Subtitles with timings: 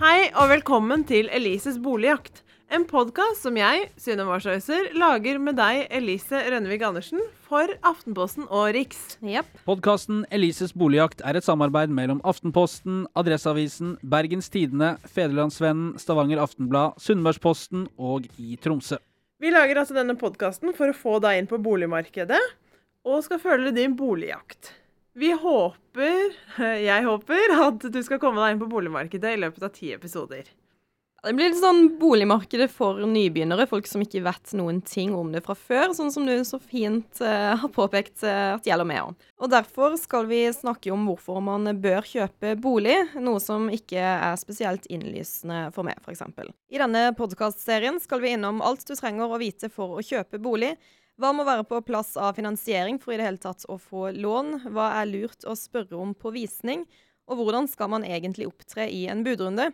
[0.00, 2.38] Hei og velkommen til Elises boligjakt.
[2.72, 8.70] En podkast som jeg, Synnøve Warshauser, lager med deg, Elise Rønnevik Andersen, for Aftenposten og
[8.72, 9.18] Riks.
[9.20, 9.50] Yep.
[9.68, 17.84] Podkasten Elises boligjakt er et samarbeid mellom Aftenposten, Adresseavisen, Bergens Tidende, Federlandsvennen, Stavanger Aftenblad, Sunnmørsposten
[18.00, 18.96] og i Tromsø.
[19.36, 22.40] Vi lager altså denne podkasten for å få deg inn på boligmarkedet,
[23.04, 24.78] og skal følge din boligjakt.
[25.12, 26.36] Vi håper,
[26.90, 30.50] jeg håper, at du skal komme deg inn på boligmarkedet i løpet av ti episoder.
[31.20, 35.42] Det blir litt sånn boligmarkedet for nybegynnere, folk som ikke vet noen ting om det
[35.44, 39.26] fra før, sånn som du så fint uh, har påpekt uh, at gjelder meg òg.
[39.44, 44.40] Og derfor skal vi snakke om hvorfor man bør kjøpe bolig, noe som ikke er
[44.40, 46.24] spesielt innlysende for meg, f.eks.
[46.72, 50.72] I denne podkastserien skal vi innom alt du trenger å vite for å kjøpe bolig.
[51.20, 54.54] Hva må være på plass av finansiering for i det hele tatt å få lån?
[54.72, 56.86] Hva er lurt å spørre om på visning?
[57.28, 59.66] Og hvordan skal man egentlig opptre i en budrunde?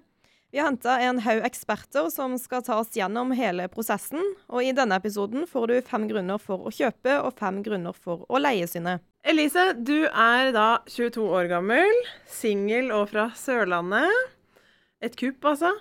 [0.51, 4.23] Vi har henta en haug eksperter som skal ta oss gjennom hele prosessen.
[4.51, 8.27] Og i denne episoden får du fem grunner for å kjøpe og fem grunner for
[8.27, 8.97] å leie sine.
[9.27, 11.95] Elise, du er da 22 år gammel,
[12.27, 14.35] singel og fra Sørlandet.
[14.99, 15.77] Et kupp, altså.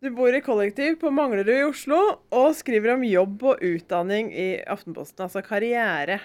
[0.00, 1.96] Du bor i kollektiv på Manglerud i Oslo
[2.32, 6.22] og skriver om jobb og utdanning i Aftenposten, altså karriere.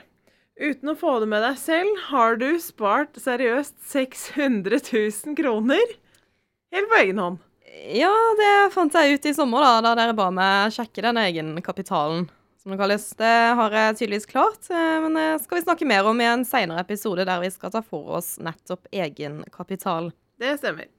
[0.55, 5.91] Uten å få det med deg selv, har du spart seriøst 600 000 kroner.
[6.71, 7.43] Helt på egen hånd.
[7.91, 12.29] Ja, det fant jeg ut i sommer, da, da dere ba meg sjekke den egenkapitalen,
[12.63, 13.11] som det kalles.
[13.19, 16.47] Det har jeg tydeligvis klart, eh, men det skal vi snakke mer om i en
[16.47, 20.13] seinere episode der vi skal ta for oss nettopp egenkapital.
[20.39, 20.94] Det stemmer.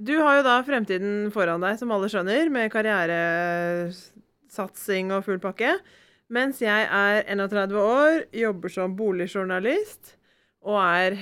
[0.00, 5.74] Du har jo da fremtiden foran deg, som alle skjønner, med karrieresatsing og full pakke.
[6.32, 10.16] Mens jeg er 31 år, jobber som boligjournalist
[10.64, 11.18] og er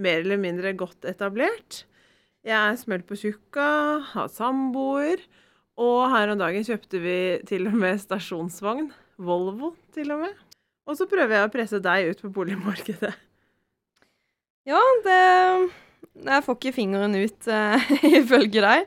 [0.00, 1.84] mer eller mindre godt etablert.
[2.44, 5.18] Jeg er smelt på tjukka, har samboer,
[5.76, 8.92] og her om dagen kjøpte vi til og med stasjonsvogn.
[9.20, 10.32] Volvo, til og med.
[10.88, 13.14] Og så prøver jeg å presse deg ut på boligmarkedet.
[14.64, 15.83] Ja, det
[16.24, 18.86] Jeg får ikke fingeren ut, uh, ifølge deg.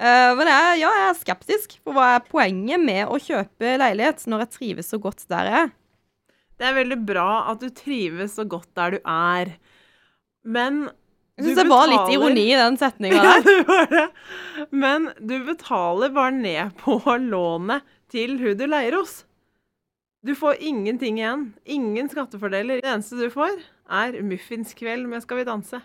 [0.00, 4.24] Uh, men jeg, ja, jeg er skeptisk på hva er poenget med å kjøpe leilighet
[4.30, 5.72] når jeg trives så godt der jeg er.
[6.62, 9.56] Det er veldig bra at du trives så godt der du er,
[10.42, 10.84] men
[11.38, 14.06] Jeg syns det var litt ironi i den setninga Ja, det var det.
[14.70, 19.22] Men du betaler bare ned på lånet til hun du leier hos.
[20.22, 21.48] Du får ingenting igjen.
[21.66, 22.78] Ingen skattefordeler.
[22.82, 23.56] Det eneste du får,
[23.90, 25.80] er muffinskveld med Skal vi danse.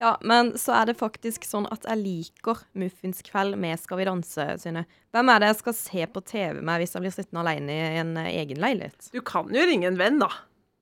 [0.00, 4.46] Ja, men så er det faktisk sånn at jeg liker muffinskveld med Skal vi danse,
[4.62, 4.86] Synne.
[5.12, 7.98] Hvem er det jeg skal se på TV med hvis jeg blir sittende alene i
[8.00, 9.10] en eh, egen leilighet?
[9.12, 10.30] Du kan jo ringe en venn, da.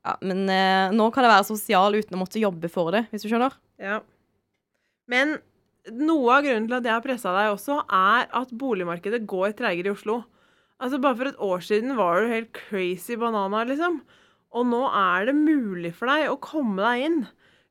[0.07, 3.27] Ja, Men eh, nå kan jeg være sosial uten å måtte jobbe for det, hvis
[3.27, 3.57] du skjønner?
[3.83, 3.99] Ja.
[5.11, 5.41] Men
[5.91, 9.91] noe av grunnen til at jeg har pressa deg også, er at boligmarkedet går treigere
[9.91, 10.21] i Oslo.
[10.79, 13.99] Altså Bare for et år siden var du helt crazy banana, liksom.
[14.55, 17.19] Og nå er det mulig for deg å komme deg inn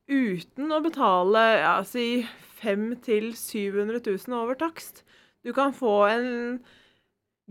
[0.08, 2.26] uten å betale ja, si
[2.62, 5.04] 500 000-700 000 over takst.
[5.46, 6.30] Du kan få en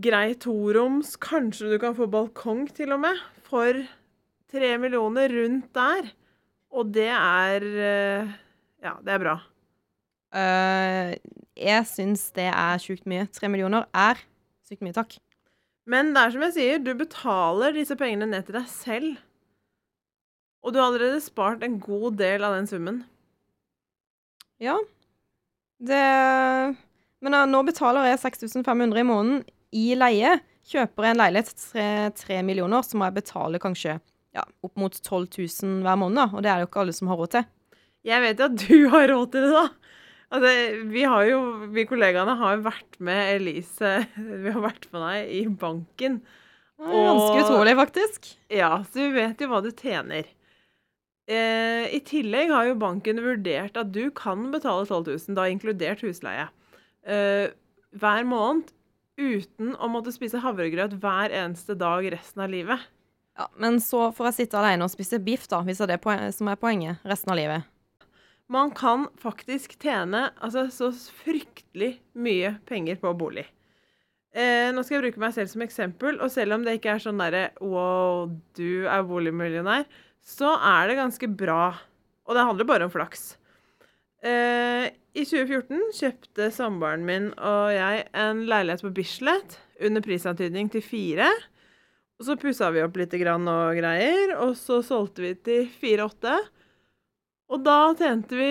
[0.03, 3.79] grei toroms, kanskje du kan få balkong til og med, for
[4.53, 6.11] tre millioner rundt der.
[6.77, 8.35] Og det er eh,
[8.85, 9.39] Ja, det er bra.
[10.37, 11.15] Uh,
[11.57, 13.25] jeg syns det er sjukt mye.
[13.33, 14.21] Tre millioner er
[14.67, 15.17] sykt mye, takk.
[15.89, 19.17] Men det er som jeg sier, du betaler disse pengene ned til deg selv.
[20.67, 23.05] Og du har allerede spart en god del av den summen.
[24.59, 24.75] Ja.
[25.79, 26.03] Det
[27.23, 29.41] Men nå betaler jeg 6500 i måneden
[29.77, 30.37] i leie.
[30.67, 33.99] Kjøper jeg en leilighet til 3 millioner, så må jeg betale kanskje
[34.35, 36.35] ja, opp mot 12 000 hver måned.
[36.35, 37.47] Og det er det jo ikke alle som har råd til.
[38.07, 39.93] Jeg vet jo at du har råd til det, da.
[40.37, 40.51] Altså,
[40.91, 41.39] vi har jo,
[41.71, 43.93] vi kollegaene har jo vært med Elise
[44.43, 46.19] Vi har vært med deg i banken.
[46.77, 48.27] Det er Ganske utrolig, faktisk.
[48.53, 50.27] Ja, så vi vet jo hva du tjener.
[51.27, 56.05] Eh, I tillegg har jo banken vurdert at du kan betale 12 000, da inkludert
[56.07, 56.47] husleie,
[57.03, 57.49] eh,
[57.97, 58.71] hver måned
[59.17, 62.85] uten å måtte spise havregrøt hver eneste dag resten av livet.
[63.37, 66.31] Ja, Men så får jeg sitte alene og spise biff, da, hvis det er det
[66.37, 67.67] som er poenget resten av livet.
[68.49, 70.93] Man kan faktisk tjene altså, så
[71.25, 73.49] fryktelig mye penger på bolig.
[74.37, 77.03] Eh, nå skal jeg bruke meg selv som eksempel, og selv om det ikke er
[77.03, 79.89] sånn derre wow, du er boligmillionær,
[80.27, 81.71] så er det ganske bra.
[82.27, 83.37] Og det handler bare om flaks.
[84.27, 90.83] Eh, I 2014 kjøpte samboeren min og jeg en leilighet på Bislett under prisantydning til
[90.83, 91.29] fire.
[92.17, 96.37] Og så pussa vi opp litt grann og greier, og så solgte vi til 4,8.
[97.53, 98.51] Og da tjente vi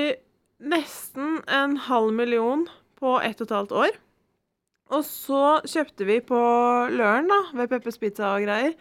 [0.71, 3.97] nesten en halv million på ett og et halvt år.
[4.93, 6.37] Og så kjøpte vi på
[6.93, 8.75] Løren, da, ved Peppers Pizza og greier,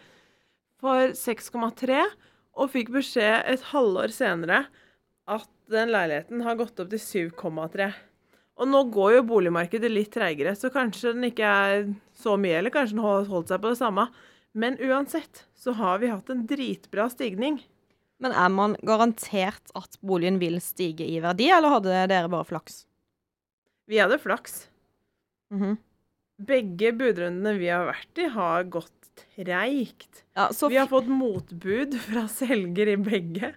[0.79, 2.03] for 6,3,
[2.55, 4.65] og fikk beskjed et halvår senere
[5.31, 7.89] at den leiligheten har gått opp til 7,3.
[8.55, 12.71] Og nå går jo boligmarkedet litt treigere, så kanskje den ikke er så mye, eller
[12.71, 14.07] kanskje den har holdt seg på det samme.
[14.55, 17.59] Men uansett så har vi hatt en dritbra stigning.
[18.23, 22.85] Men er man garantert at boligen vil stige i verdi, eller hadde dere bare flaks?
[23.91, 24.69] Vi hadde flaks.
[25.51, 25.75] Mhm.
[26.45, 30.23] Begge budrundene vi har vært i, har gått treigt.
[30.35, 33.53] Ja, Vi har fått motbud fra selger i begge.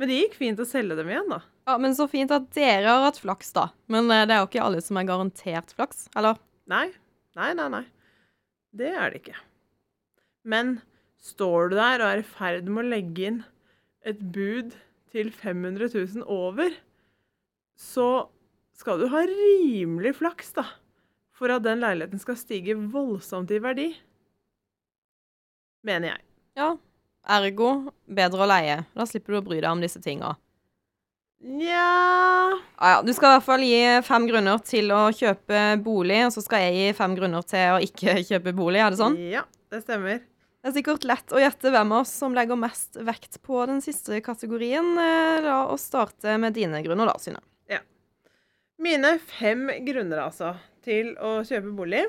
[0.00, 1.42] Men det gikk fint å selge dem igjen, da.
[1.68, 3.66] Ja, men så fint at dere har hatt flaks, da.
[3.92, 6.40] Men eh, det er jo ikke alle som er garantert flaks, eller?
[6.72, 6.86] Nei,
[7.36, 7.68] nei, nei.
[7.74, 7.84] nei.
[8.72, 9.36] Det er det ikke.
[10.48, 10.78] Men
[11.20, 13.40] står du der og er i ferd med å legge inn
[14.08, 14.72] et bud
[15.12, 16.72] til 500 000 over,
[17.76, 18.30] så
[18.80, 20.64] skal du ha rimelig flaks, da,
[21.36, 23.90] for at den leiligheten skal stige voldsomt i verdi.
[25.86, 26.22] Mener jeg.
[26.60, 26.70] Ja.
[27.30, 27.70] Ergo
[28.10, 28.78] bedre å leie.
[28.96, 30.34] Da slipper du å bry deg om disse tinga.
[31.40, 31.84] Nja
[32.80, 36.34] Ja, ja, du skal i hvert fall gi fem grunner til å kjøpe bolig, og
[36.34, 38.82] så skal jeg gi fem grunner til å ikke kjøpe bolig.
[38.84, 39.16] Er det sånn?
[39.32, 40.20] Ja, det stemmer.
[40.60, 43.78] Det er sikkert lett å gjette hvem av oss som legger mest vekt på den
[43.80, 44.90] siste kategorien.
[45.00, 47.40] Eh, La oss starte med dine grunner, da, Synne.
[47.72, 47.80] Ja.
[48.80, 50.52] Mine fem grunner, altså,
[50.84, 52.02] til å kjøpe bolig.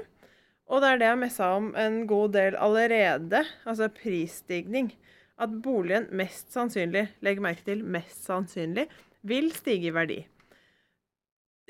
[0.72, 4.94] Og det er det jeg messa om en god del allerede, altså prisstigning.
[5.42, 8.88] At boligen mest sannsynlig, legg merke til mest sannsynlig,
[9.28, 10.22] vil stige i verdi.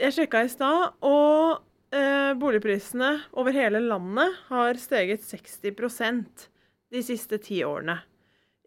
[0.02, 1.62] Jeg sjekka i stad, og
[1.96, 6.48] eh, boligprisene over hele landet har steget 60%
[6.92, 7.98] de siste ti årene.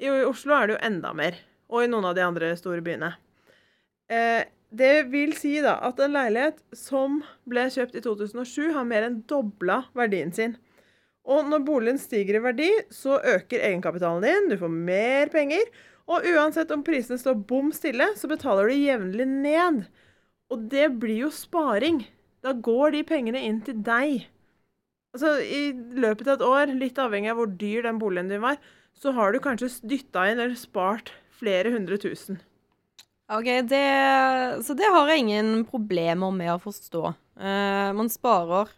[0.01, 1.39] I, I Oslo er det jo enda mer,
[1.71, 3.13] og i noen av de andre store byene.
[4.11, 4.43] Eh,
[4.79, 9.23] det vil si da at en leilighet som ble kjøpt i 2007, har mer enn
[9.31, 10.57] dobla verdien sin.
[11.25, 15.71] Og når boligen stiger i verdi, så øker egenkapitalen din, du får mer penger.
[16.05, 19.85] Og uansett om prisene står bom stille, så betaler du jevnlig ned.
[20.53, 22.03] Og det blir jo sparing.
[22.45, 24.27] Da går de pengene inn til deg.
[25.17, 28.59] Altså, I løpet av et år, litt avhengig av hvor dyr den boligen din var,
[28.95, 32.43] så har du kanskje dytta inn eller spart flere hundre tusen.
[33.33, 37.05] Ok, det, Så det har jeg ingen problemer med å forstå.
[37.41, 38.69] Eh, man sparer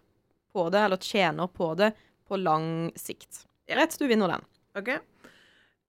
[0.54, 1.90] på det, eller tjener på det,
[2.28, 3.44] på lang sikt.
[3.66, 4.46] Rett, du vinner den.
[4.78, 4.92] Ok?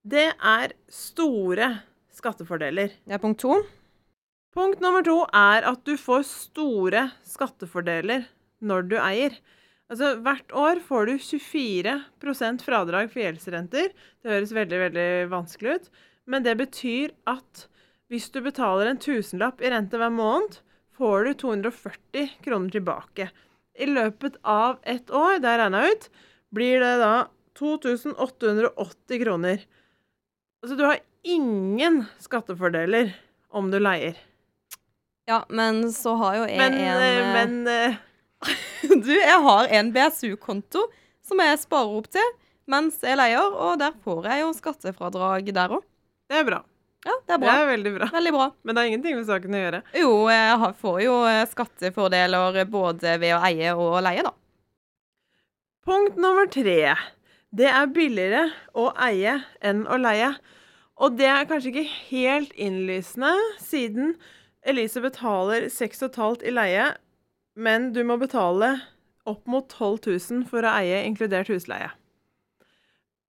[0.07, 1.69] Det er store
[2.17, 2.95] skattefordeler.
[3.05, 3.59] Det er punkt to.
[4.57, 8.25] Punkt nummer to er at du får store skattefordeler
[8.65, 9.37] når du eier.
[9.87, 13.93] Altså, Hvert år får du 24% fradrag for gjeldsrenter.
[13.93, 15.91] Det høres veldig veldig vanskelig ut,
[16.25, 17.67] men det betyr at
[18.11, 20.61] hvis du betaler en tusenlapp i rente hver måned,
[20.97, 23.29] får du 240 kroner tilbake.
[23.77, 26.07] I løpet av ett år, det er regna ut,
[26.55, 27.27] blir det da
[27.59, 29.61] 2880 kroner.
[30.63, 33.11] Altså, du har ingen skattefordeler
[33.53, 34.17] om du leier.
[35.27, 37.97] Ja, men så har jo jeg Men, en eh, eh, men eh,
[39.03, 40.85] Du, jeg har en BSU-konto
[41.25, 42.35] som jeg sparer opp til
[42.67, 45.83] mens jeg leier, og der får jeg jo skattefradrag der òg.
[46.27, 46.61] det er bra.
[47.07, 48.09] Ja, det er Det er veldig bra.
[48.11, 48.47] Veldig bra.
[48.63, 49.81] Men det har ingenting med saken å gjøre.
[49.95, 54.33] Jo, jeg får jo eh, skattefordeler både ved å eie og leie, da.
[55.87, 56.97] Punkt nummer tre.
[57.55, 60.33] Det er billigere å eie enn å leie.
[60.97, 64.15] Og det er kanskje ikke helt innlysende, siden
[64.67, 66.89] Elise betaler 6,5 i leie,
[67.55, 68.73] men du må betale
[69.29, 71.91] opp mot 12 000 for å eie, inkludert husleie.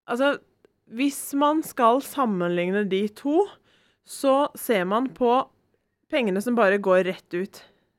[0.09, 0.39] Altså,
[0.89, 3.45] hvis man skal sammenligne de to,
[4.09, 5.33] så ser man på
[6.09, 7.59] pengene som bare går rett ut.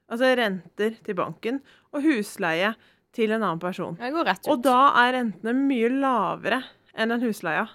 [0.10, 1.60] Altså renter til banken
[1.94, 2.72] og husleie
[3.14, 3.94] til en annen person.
[4.00, 4.50] Det går rett ut.
[4.56, 6.64] Og da er rentene mye lavere
[6.98, 7.68] enn en husleie.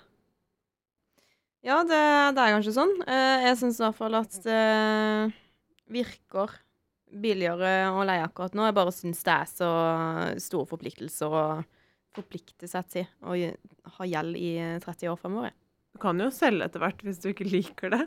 [1.64, 2.00] Ja, det,
[2.36, 2.92] det er kanskje sånn.
[3.08, 4.64] Eh, Jeg syns i hvert fall at det
[5.94, 6.58] virker
[7.14, 8.66] billigere å leie akkurat nå.
[8.66, 9.70] Jeg bare syns det er så
[10.42, 11.44] store forpliktelser å
[12.14, 13.34] forplikte seg til å
[13.96, 14.50] ha gjeld i
[14.82, 15.54] 30 år fremover.
[15.94, 18.02] Du kan jo selge etter hvert hvis du ikke liker det.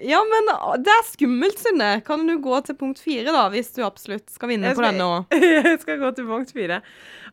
[0.00, 1.88] Ja, men ah, det er skummelt, Synne.
[2.06, 5.06] Kan du gå til punkt fire, da, hvis du absolutt skal vinne skal, på denne
[5.06, 5.38] òg?
[5.58, 6.80] Jeg skal gå til punkt fire.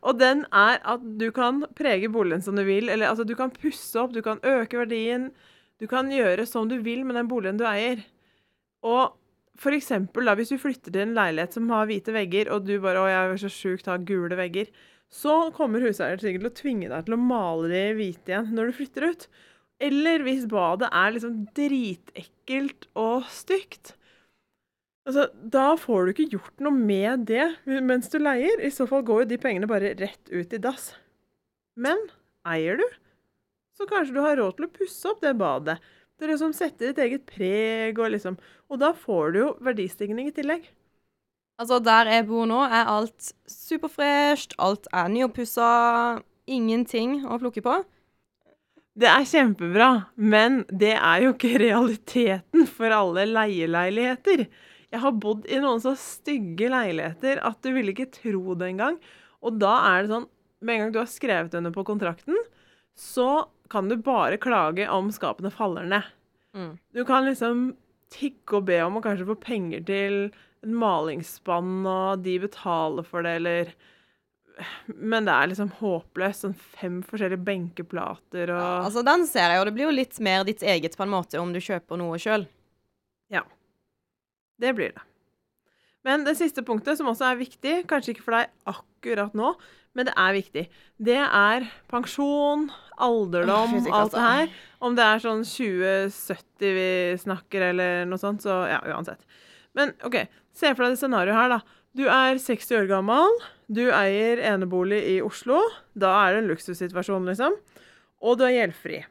[0.02, 2.90] Og den er at du kan prege boligen som du vil.
[2.90, 5.30] Eller altså, du kan pusse opp, du kan øke verdien.
[5.82, 8.02] Du kan gjøre som du vil med den boligen du eier.
[8.86, 9.14] Og
[9.62, 12.76] for eksempel da, hvis du flytter til en leilighet som har hvite vegger, og du
[12.84, 14.72] bare 'Å, jeg er så sjukt, har gule vegger',
[15.12, 18.72] så kommer huseier sikkert til å tvinge deg til å male de hvite igjen når
[18.72, 19.28] du flytter ut.
[19.84, 23.96] Eller hvis badet er liksom dritekkelt og stygt,
[25.06, 27.44] Altså, da får du ikke gjort noe med det
[27.86, 28.58] mens du leier.
[28.58, 30.96] I så fall går jo de pengene bare rett ut i dass.
[31.78, 32.00] Men
[32.50, 32.86] eier du,
[33.78, 35.78] så kanskje du har råd til å pusse opp det badet.
[36.18, 38.40] Det liksom setter ditt eget preg, og liksom
[38.72, 40.64] Og da får du jo verdistigning i tillegg.
[41.62, 47.76] Altså, der jeg bor nå, er alt superfresht, alt er nyoppussa, ingenting å plukke på.
[48.96, 54.46] Det er kjempebra, men det er jo ikke realiteten for alle leieleiligheter.
[54.94, 59.00] Jeg har bodd i noen så stygge leiligheter at du ville ikke tro det engang.
[59.44, 60.30] Og da er det sånn
[60.66, 62.38] Med en gang du har skrevet under på kontrakten,
[62.98, 66.08] så kan du bare klage om skapene faller ned.
[66.56, 66.72] Mm.
[66.96, 67.74] Du kan liksom
[68.16, 70.16] tigge og be om å kanskje få penger til
[70.66, 73.76] en malingsspann, og de betaler for det, eller
[74.88, 76.46] Men det er liksom håpløst.
[76.46, 80.20] Sånn fem forskjellige benkeplater og Ja, altså, den ser jeg, og det blir jo litt
[80.24, 82.48] mer ditt eget på en måte om du kjøper noe sjøl.
[84.62, 85.04] Det blir det.
[86.06, 89.56] Men det siste punktet, som også er viktig, kanskje ikke for deg akkurat nå,
[89.96, 90.64] men det er viktig,
[91.08, 92.68] det er pensjon,
[93.02, 94.54] alderdom, fytti alt det her.
[94.86, 96.90] Om det er sånn 2070 vi
[97.24, 99.24] snakker, eller noe sånt, så ja, uansett.
[99.76, 100.20] Men OK,
[100.56, 101.82] se for deg det scenarioet her, da.
[101.96, 105.62] Du er 60 år gammel, du eier enebolig i Oslo.
[105.98, 107.58] Da er det en luksussituasjon, liksom.
[108.26, 109.02] Og du er gjeldfri.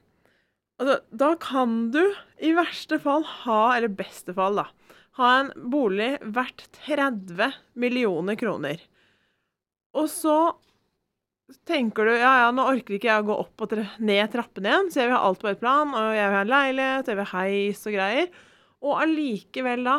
[0.81, 2.03] Altså, da kan du
[2.43, 4.67] i verste fall ha, eller beste fall, da,
[5.21, 8.83] ha en bolig verdt 30 millioner kroner.
[9.95, 10.39] Og så
[11.69, 14.91] tenker du ja, ja, nå orker ikke jeg å gå opp og ned trappene igjen,
[14.91, 17.21] så jeg vil ha alt på ett plan, og jeg vil ha en leilighet, jeg
[17.21, 18.31] vil ha heis og greier.
[18.85, 19.99] Og allikevel, da,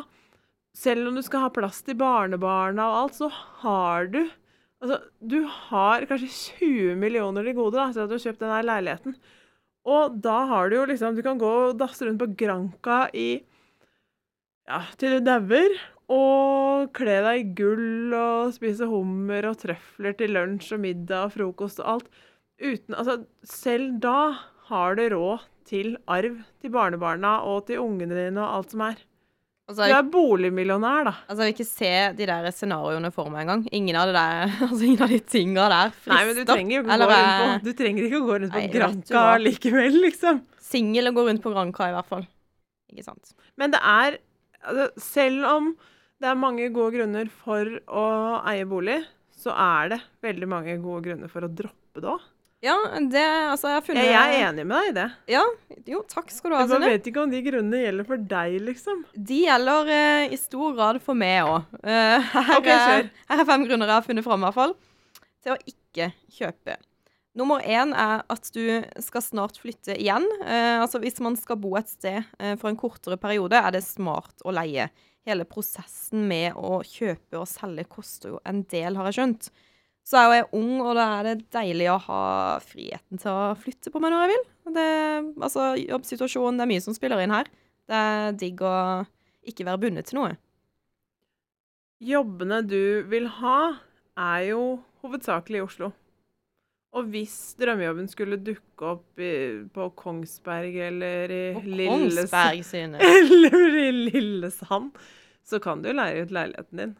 [0.75, 3.31] selv om du skal ha plass til barnebarna og alt, så
[3.63, 4.25] har du
[4.83, 9.17] Altså, du har kanskje 20 millioner til gode da, etter du har kjøpt denne leiligheten.
[9.85, 13.45] Og da har du jo liksom Du kan gå og dasse rundt på Granca i
[14.65, 15.77] ja, til du dauer.
[16.11, 21.33] Og kle deg i gull og spise hummer og trøfler til lunsj og middag og
[21.33, 22.11] frokost og alt.
[22.61, 24.19] Uten Altså, selv da
[24.69, 29.01] har du råd til arv til barnebarna og til ungene dine og alt som er.
[29.65, 31.11] Altså, Du er boligmillionær, da.
[31.25, 33.63] altså, jeg vil ikke se de der scenarioene for meg engang.
[33.73, 36.13] Ingen av det der, altså, ingen av de tinga der frister.
[36.13, 38.61] Nei, men du trenger ikke Eller er- på Du trenger ikke å gå rundt på
[38.61, 40.43] Nei, Granca likevel, liksom.
[40.61, 42.27] Singel og gå rundt på Granca, i hvert fall.
[42.93, 43.33] Ikke sant.
[43.57, 44.19] Men det er
[44.61, 45.71] altså, Selv om
[46.21, 48.05] det er mange gode grunner for å
[48.47, 49.01] eie bolig,
[49.35, 52.21] så er det veldig mange gode grunner for å droppe det òg.
[52.65, 52.75] Ja,
[53.11, 55.05] det Altså, jeg funnet Jeg er enig med deg i det.
[55.35, 55.43] Ja,
[55.91, 58.57] jo, takk skal du ha, Jeg bare vet ikke om de grunnene gjelder for deg,
[58.71, 59.03] liksom.
[59.29, 61.69] De gjelder uh, i stor grad for meg òg.
[61.85, 64.75] her, okay, er- her er fem grunner jeg har funnet fram, i hvert fall,
[65.45, 66.77] til å ikke kjøpe.
[67.35, 68.61] Nummer én er at du
[69.03, 70.23] skal snart flytte igjen.
[70.39, 73.83] Uh, altså Hvis man skal bo et sted eh, for en kortere periode, er det
[73.83, 74.87] smart å leie.
[75.27, 79.49] Hele prosessen med å kjøpe og selge koster jo en del, har jeg skjønt.
[80.05, 82.23] Så er jo jeg ung, og da er det deilig å ha
[82.61, 84.43] friheten til å flytte på meg når jeg vil.
[84.75, 84.89] Det,
[85.41, 87.49] altså, Jobbsituasjonen, det er mye som spiller inn her.
[87.89, 88.75] Det er digg å
[89.49, 90.35] ikke være bundet til noe.
[92.05, 93.59] Jobbene du vil ha,
[94.19, 94.63] er jo
[95.01, 95.91] hovedsakelig i Oslo.
[96.95, 99.33] Og hvis drømmejobben skulle dukke opp i,
[99.73, 102.61] på Kongsberg eller i Lillesand.
[103.09, 104.93] Eller i Lillesand,
[105.43, 106.93] så kan du leie ut leiligheten din.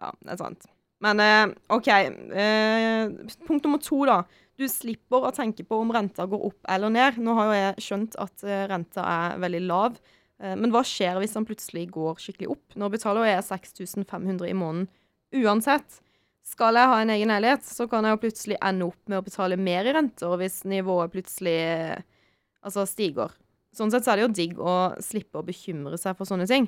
[0.00, 0.66] Ja, det er sant.
[1.02, 1.88] Men eh, OK.
[1.90, 4.22] Eh, punkt nummer to, da.
[4.58, 7.18] Du slipper å tenke på om renta går opp eller ned.
[7.22, 10.02] Nå har jo jeg skjønt at eh, renta er veldig lav.
[10.42, 12.74] Men hva skjer hvis den plutselig går skikkelig opp?
[12.74, 14.88] Nå betaler jeg 6500 i måneden
[15.38, 16.00] uansett.
[16.42, 19.22] Skal jeg ha en egen leilighet, så kan jeg jo plutselig ende opp med å
[19.22, 21.54] betale mer i renter hvis nivået plutselig
[22.58, 23.30] altså stiger.
[23.70, 26.66] Sånn sett så er det jo digg å slippe å bekymre seg for sånne ting.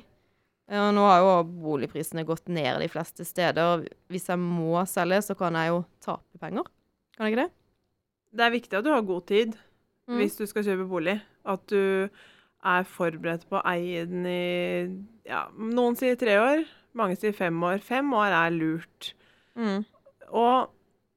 [0.71, 3.62] Ja, nå har jo boligprisene gått ned de fleste steder.
[3.75, 6.64] og Hvis jeg må selge, så kan jeg jo tape penger.
[7.16, 7.52] Kan jeg ikke det?
[8.35, 9.56] Det er viktig at du har god tid
[10.04, 10.18] Mm.
[10.21, 11.14] hvis du skal kjøpe bolig.
[11.49, 12.09] At du
[12.64, 17.56] er forberedt på å eie den i ja, Noen sier tre år, mange sier fem
[17.64, 17.78] år.
[17.80, 19.14] Fem år er lurt.
[19.56, 19.85] Mm.
[20.28, 20.68] Og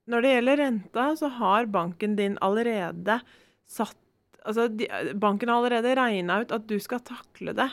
[0.07, 3.21] når det gjelder renta, så har banken din allerede
[3.67, 3.95] satt
[4.47, 4.87] Altså, de,
[5.19, 7.65] banken har allerede regna ut at du skal takle det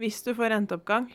[0.00, 1.10] hvis du får renteoppgang.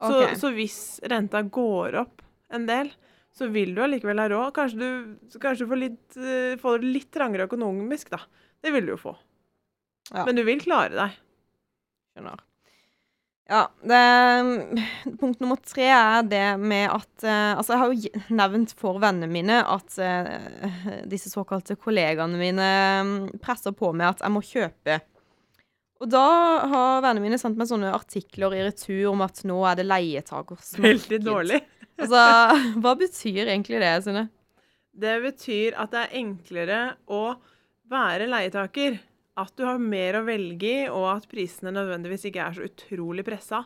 [0.00, 0.80] Så, så hvis
[1.12, 2.22] renta går opp
[2.54, 2.88] en del,
[3.36, 4.52] så vil du allikevel ha råd.
[4.56, 8.22] Kanskje du, kanskje du får, litt, eh, får det litt trangere økonomisk, da.
[8.60, 9.16] Det vil du jo få.
[10.10, 10.24] Ja.
[10.24, 11.18] Men du vil klare deg.
[12.14, 12.46] Skjønner.
[13.50, 14.00] Ja, det,
[15.18, 19.26] punkt nummer tre er det med at eh, Altså, jeg har jo nevnt for vennene
[19.30, 22.68] mine at eh, disse såkalte kollegaene mine
[23.06, 25.00] mm, presser på med at jeg må kjøpe.
[26.00, 26.26] Og da
[26.70, 30.86] har vennene mine sendt meg sånne artikler i retur om at nå er det leietakersmarked.
[30.86, 31.60] Veldig dårlig.
[32.00, 32.22] Altså,
[32.82, 34.24] hva betyr egentlig det, Synne?
[35.00, 36.80] Det betyr at det er enklere
[37.12, 37.36] å
[37.90, 38.98] være leietaker.
[39.40, 43.24] At du har mer å velge i, og at prisene nødvendigvis ikke er så utrolig
[43.28, 43.62] pressa.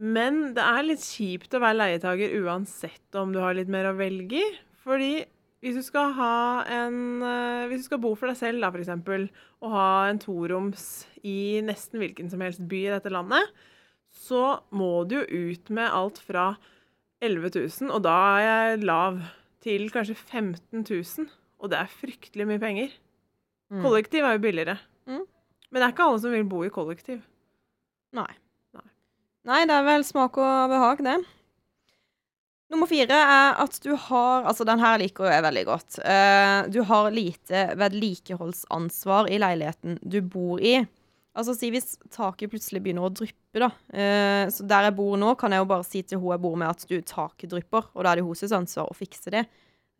[0.00, 3.96] Men det er litt kjipt å være leietaker uansett om du har litt mer å
[3.98, 4.50] velge i.
[4.82, 5.14] Fordi
[5.60, 6.34] hvis du skal ha
[6.72, 9.28] en eh, Hvis du skal bo for deg selv, da, f.eks.,
[9.60, 10.86] og ha en toroms
[11.20, 13.50] i nesten hvilken som helst by i dette landet,
[14.10, 16.54] så må du jo ut med alt fra
[17.20, 19.20] 11 000, og da er jeg lav,
[19.60, 21.26] til kanskje 15 000.
[21.60, 22.94] Og det er fryktelig mye penger.
[23.68, 23.82] Mm.
[23.84, 24.78] Kollektiv er jo billigere.
[25.04, 25.26] Mm.
[25.68, 27.20] Men det er ikke alle som vil bo i kollektiv.
[28.16, 28.30] Nei.
[28.72, 28.86] Nei.
[29.50, 31.18] Nei, det er vel smak og behag, det.
[32.70, 35.98] Nummer fire er at du har Altså, den her liker jeg veldig godt.
[36.04, 40.78] Uh, du har lite vedlikeholdsansvar i leiligheten du bor i.
[41.34, 43.70] Altså, si hvis taket plutselig begynner å dryppe, da.
[43.90, 46.56] Uh, så der jeg bor nå, kan jeg jo bare si til hun jeg bor
[46.62, 49.44] med, at du, taket drypper, og da er det hennes ansvar å fikse det.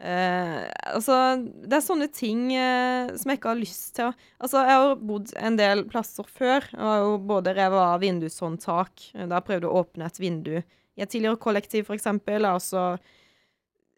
[0.00, 0.60] Eh,
[0.94, 1.14] altså,
[1.44, 5.02] det er sånne ting eh, som jeg ikke har lyst til å Altså, jeg har
[5.10, 6.64] bodd en del plasser før.
[6.72, 11.04] Jeg har jo både revet av vindushåndtak, da jeg prøvde å åpne et vindu i
[11.04, 12.40] et tidligere kollektiv, eksempel.
[12.40, 12.84] Jeg har også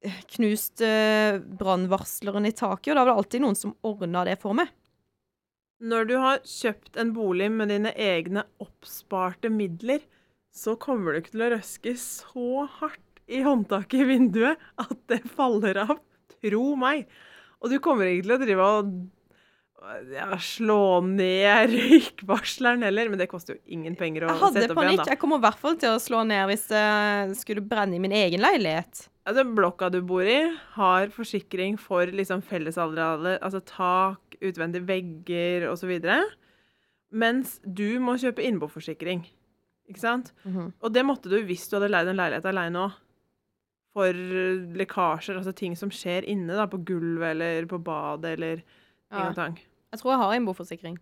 [0.02, 4.40] eh, knust eh, brannvarsleren i taket, og da var det alltid noen som ordna det
[4.42, 4.74] for meg.
[5.82, 10.02] Når du har kjøpt en bolig med dine egne oppsparte midler,
[10.54, 15.22] så kommer du ikke til å røske så hardt i håndtaket i vinduet at det
[15.32, 15.96] faller av.
[16.42, 17.08] Tro meg.
[17.62, 18.94] Og du kommer ikke til å drive og
[20.12, 24.76] ja, slå ned røykvarsleren heller, men det koster jo ingen penger å sette opp igjen,
[24.78, 25.06] panikk.
[25.10, 26.84] Jeg kommer i hvert fall til å slå ned hvis det
[27.40, 29.08] skulle brenne i min egen leilighet.
[29.26, 30.40] Altså, blokka du bor i,
[30.76, 35.92] har forsikring for liksom fellesarealer, altså tak, utvendige vegger osv.
[37.12, 39.22] Mens du må kjøpe innboforsikring.
[39.90, 40.32] Ikke sant?
[40.82, 42.98] Og det måtte du hvis du hadde leid en leilighet alene òg.
[43.92, 44.16] For
[44.78, 49.28] lekkasjer, altså ting som skjer inne, da, på gulvet eller på badet eller ting Ja.
[49.28, 49.58] og tang.
[49.92, 50.98] Jeg tror jeg har innboforsikring.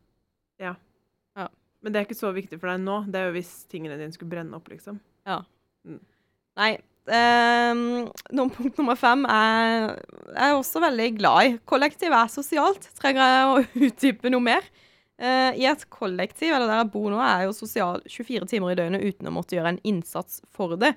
[1.81, 2.97] Men det er ikke så viktig for deg nå.
[3.09, 4.99] Det er jo hvis tingene dine skulle brenne opp, liksom.
[5.25, 5.39] Ja.
[6.61, 6.75] Nei.
[7.11, 8.11] Um,
[8.53, 11.55] punkt nummer fem er jeg er også veldig glad i.
[11.65, 12.85] Kollektiv er sosialt.
[13.01, 14.69] Trenger jeg å utdype noe mer?
[15.21, 18.75] Uh, I et kollektiv, eller der jeg bor nå, er jeg jo sosial 24 timer
[18.75, 20.93] i døgnet uten å måtte gjøre en innsats for det.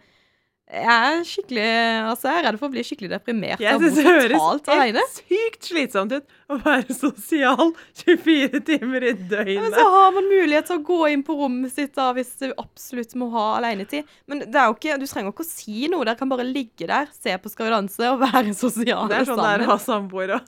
[0.72, 1.64] Jeg er skikkelig
[2.08, 5.68] Altså, jeg er redd for å bli skikkelig deprimert Jeg syns det høres helt sykt
[5.68, 10.80] slitsomt ut å være sosial 24 timer i Ja, men så har man mulighet til
[10.80, 14.08] å gå inn på rommet sitt da, hvis du absolutt må ha alenetid.
[14.30, 16.06] Men er ikke, du trenger ikke å si noe.
[16.08, 19.30] Dere kan bare ligge der, se på Skal vi danse og være sosiale Det er
[19.30, 20.40] sånn det er å ha samboere.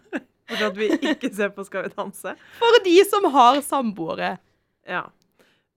[0.45, 2.35] For at vi ikke ser på Skal vi danse.
[2.61, 4.35] For de som har samboere.
[4.89, 5.07] Ja.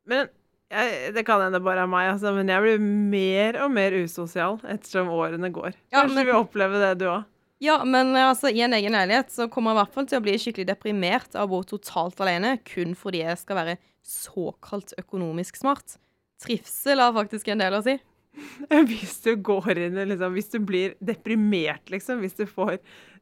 [0.08, 0.28] Men
[0.70, 4.58] jeg, det kan hende bare er meg, altså, men jeg blir mer og mer usosial
[4.68, 5.72] ettersom årene går.
[5.92, 7.24] Ja, Kanskje men- vi opplever det, du òg.
[7.60, 10.22] Ja, men altså, i en egen leilighet så kommer jeg i hvert fall til å
[10.22, 15.56] bli skikkelig deprimert av å bo totalt alene, kun fordi jeg skal være såkalt økonomisk
[15.58, 15.96] smart.
[16.38, 17.96] Trivsel har faktisk en del å si.
[18.70, 22.76] Hvis du går inn liksom, Hvis du blir deprimert, liksom, hvis du får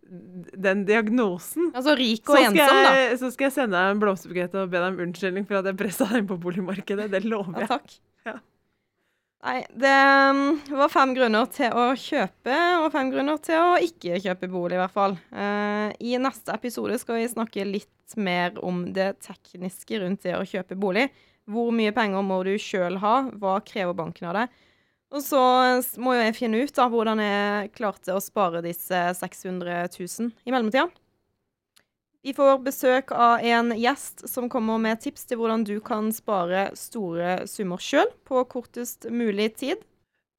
[0.08, 2.92] den diagnosen Altså rik og ensom, da.
[3.18, 5.78] så skal jeg sende deg en blomsterbukett og be deg om unnskyldning for at jeg
[5.80, 7.08] pressa deg inn på boligmarkedet.
[7.12, 7.72] Det lover Ja, jeg.
[7.74, 7.96] takk.
[8.26, 8.36] Ja.
[9.46, 9.92] Nei, det
[10.32, 10.40] um,
[10.80, 14.80] var fem grunner til å kjøpe, og fem grunner til å ikke kjøpe bolig, i
[14.80, 15.14] hvert fall.
[15.30, 20.46] Uh, I neste episode skal vi snakke litt mer om det tekniske rundt det å
[20.46, 21.08] kjøpe bolig.
[21.46, 23.16] Hvor mye penger må du sjøl ha?
[23.38, 24.56] Hva krever banken av deg?
[25.14, 25.40] Og så
[26.02, 30.54] må jo jeg finne ut da, hvordan jeg klarte å spare disse 600 000 i
[30.54, 30.88] mellomtida.
[32.26, 36.72] Vi får besøk av en gjest som kommer med tips til hvordan du kan spare
[36.74, 39.84] store summer sjøl på kortest mulig tid.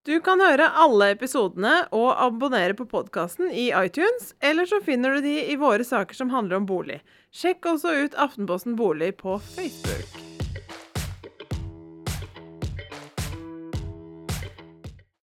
[0.07, 5.27] Du kan høre alle episodene og abonnere på podkasten i iTunes, eller så finner du
[5.27, 7.01] de i våre saker som handler om bolig.
[7.31, 10.36] Sjekk også ut Aftenposten bolig på Facebook.